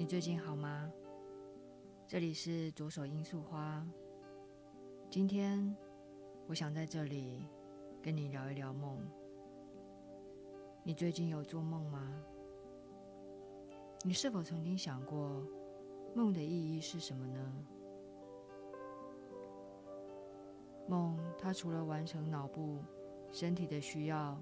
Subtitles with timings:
[0.00, 0.90] 你最近好吗？
[2.06, 3.86] 这里是左手罂粟花。
[5.10, 5.76] 今天
[6.46, 7.46] 我想在这里
[8.02, 8.98] 跟你聊一聊梦。
[10.82, 12.10] 你最近有做梦吗？
[14.02, 15.46] 你是否曾经想过
[16.14, 17.54] 梦的意义是什么呢？
[20.88, 22.78] 梦，它除了完成脑部、
[23.30, 24.40] 身体的需要，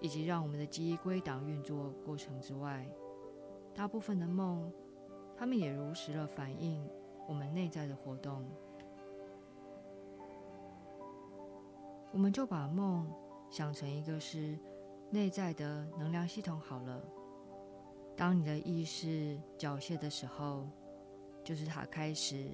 [0.00, 2.90] 以及让我们的记忆归档运作过程之外，
[3.80, 4.70] 大部分的梦，
[5.34, 6.86] 他们也如实的反映
[7.26, 8.44] 我们内在的活动。
[12.12, 13.10] 我们就把梦
[13.48, 14.58] 想成一个是
[15.08, 17.02] 内在的能量系统好了。
[18.14, 20.68] 当你的意识缴械的时候，
[21.42, 22.50] 就是它开始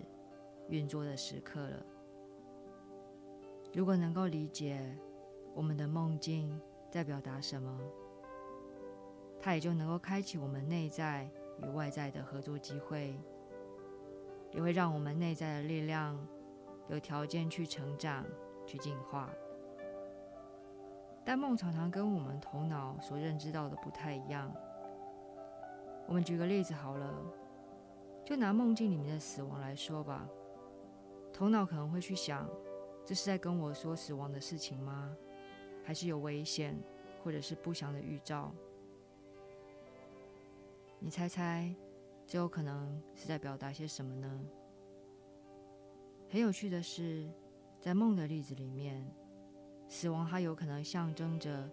[0.68, 1.84] 运作的时刻了。
[3.74, 4.96] 如果能够理解
[5.56, 6.56] 我们的梦境
[6.88, 7.80] 在表达什么，
[9.40, 11.28] 它也就能够开启我们内在
[11.62, 13.18] 与外在的合作机会，
[14.52, 16.18] 也会让我们内在的力量
[16.88, 18.24] 有条件去成长、
[18.66, 19.30] 去进化。
[21.24, 24.52] 但梦常常跟我们头脑所认知到的不太一样。
[26.06, 27.14] 我们举个例子好了，
[28.24, 30.28] 就拿梦境里面的死亡来说吧，
[31.32, 32.48] 头脑可能会去想，
[33.04, 35.16] 这是在跟我说死亡的事情吗？
[35.82, 36.76] 还是有危险，
[37.24, 38.52] 或者是不祥的预兆？
[40.98, 41.74] 你猜猜，
[42.26, 44.40] 这有可能是在表达些什么呢？
[46.28, 47.30] 很有趣的是，
[47.80, 49.06] 在梦的例子里面。
[49.88, 51.70] 死亡，它有可能象征着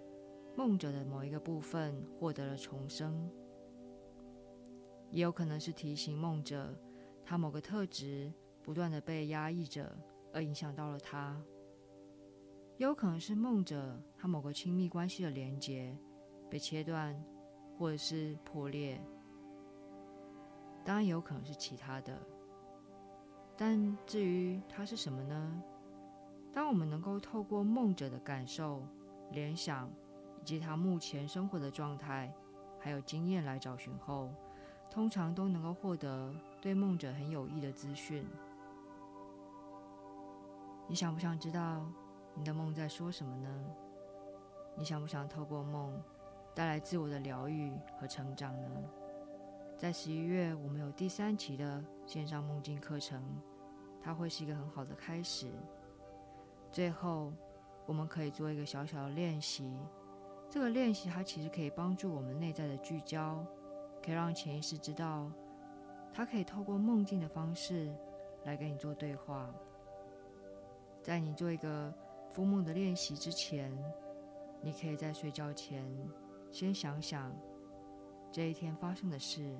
[0.56, 3.28] 梦者的某一个部分获得了重生，
[5.10, 6.78] 也有可能是提醒梦者，
[7.26, 9.98] 他某个特质不断的被压抑着，
[10.32, 11.42] 而影响到了他；
[12.78, 15.98] 也有可能是梦者他某个亲密关系的连接
[16.52, 17.20] 被切断，
[17.80, 19.02] 或者是破裂。
[20.83, 22.17] 当然，也有可能是其他的。
[23.55, 25.64] 但至于它是什么呢？
[26.52, 28.83] 当我们能够透过梦者的感受、
[29.32, 29.89] 联想，
[30.42, 32.32] 以及他目前生活的状态，
[32.80, 34.30] 还有经验来找寻后，
[34.89, 38.27] 通常都能够获得对梦者很有益的资讯。
[40.88, 41.86] 你想不想知道
[42.36, 43.65] 你的梦在说什么呢？
[44.76, 46.00] 你想不想透过梦
[46.54, 48.70] 带来自我的疗愈和成长呢？
[49.78, 53.22] 在十一月，我们有第三期的线上梦境课程，
[54.02, 55.48] 它会是一个很好的开始。
[56.72, 57.34] 最后，
[57.86, 59.70] 我们可以做一个小小的练习。
[60.50, 63.45] 这个练习它其实可以帮助我们内在的聚焦，
[64.04, 65.30] 可以让潜意识知道，
[66.14, 67.94] 它可以透过梦境的方式
[68.45, 69.54] 来跟你做对话。
[71.02, 71.94] 在你做一个
[72.32, 73.76] 复梦的练习之前，
[74.62, 75.83] 你可以在睡觉前
[76.52, 77.36] 先想想
[78.33, 79.55] 这一天发生的事，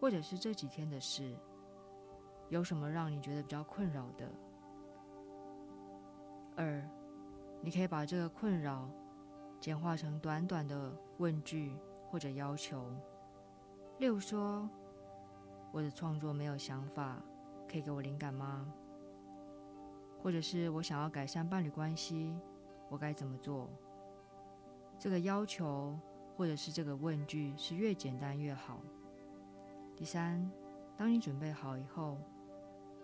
[0.00, 1.36] 或者是这几天的事，
[2.48, 4.26] 有什么让你觉得比较困扰的。
[6.56, 6.82] 二，
[7.60, 8.88] 你可以把这个困扰
[9.60, 11.76] 简化成短短的问句
[12.10, 12.82] 或者要求，
[13.98, 14.66] 例如说
[15.70, 17.22] ：“我的创作没有想法，
[17.70, 18.72] 可以给我灵感吗？”
[20.22, 22.34] 或者是我想要改善伴侣关系，
[22.88, 23.68] 我该怎么做？
[24.98, 25.98] 这个要求
[26.40, 28.80] 或者是这个问句是越简单越好。
[29.94, 30.50] 第三，
[30.96, 32.16] 当你准备好以后，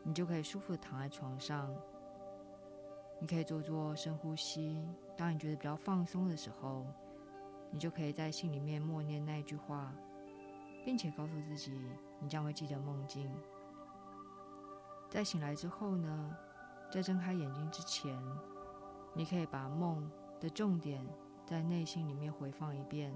[0.03, 1.71] 你就可以舒服的躺在床上。
[3.21, 4.83] 你可以做做深呼吸。
[5.19, 6.87] 当你觉得比较放松的时候，
[7.71, 9.93] 你就可以在心里面默念那一句话，
[10.83, 11.79] 并且告诉自己，
[12.19, 13.31] 你将会记得梦境。
[15.11, 16.35] 在醒来之后呢，
[16.91, 18.19] 在睁开眼睛之前，
[19.13, 20.11] 你可以把梦
[20.41, 21.07] 的重点
[21.47, 23.15] 在内心里面回放一遍。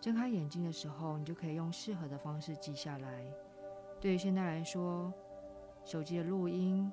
[0.00, 3.26] 睁开眼睛的时候，你就可以用适合的方式记下来。
[4.00, 5.12] 对于现在来说，
[5.84, 6.90] 手机的录音。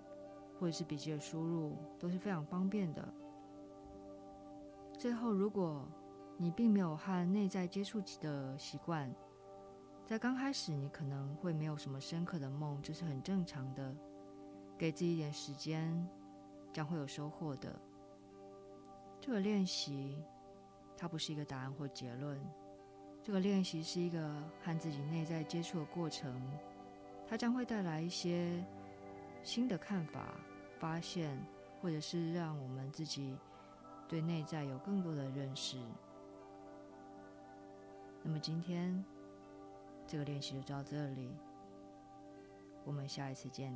[0.60, 3.08] 或者是笔记的输入都是非常方便的。
[4.98, 5.88] 最后，如果
[6.36, 9.08] 你并没有和内在接触的习惯，
[10.04, 13.96] 在刚开始你可能会没有什么深刻的梦，这是很正常的。
[14.80, 16.10] 给自己一点时间，
[16.74, 17.80] 将会有收获的。
[19.22, 20.18] 这个练习，
[20.98, 22.38] 它不是一个答案或结论，
[23.24, 26.42] 这个练习是一个和自己内在接触的过程，
[27.28, 28.66] 它将会带来一些。
[29.44, 30.34] 新的看法、
[30.78, 31.40] 发现，
[31.82, 33.38] 或者是让我们自己
[34.06, 35.78] 对内在有更多的认识。
[38.22, 39.02] 那么今天
[40.06, 41.32] 这个练习就到这里，
[42.84, 43.74] 我们下一次见。